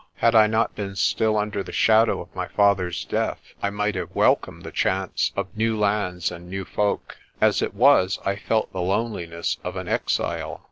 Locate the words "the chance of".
4.63-5.55